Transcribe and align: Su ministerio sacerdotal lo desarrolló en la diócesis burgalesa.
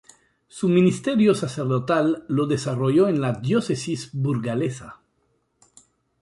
Su 0.47 0.67
ministerio 0.67 1.35
sacerdotal 1.35 2.25
lo 2.27 2.47
desarrolló 2.47 3.07
en 3.07 3.21
la 3.21 3.33
diócesis 3.33 4.09
burgalesa. 4.13 4.99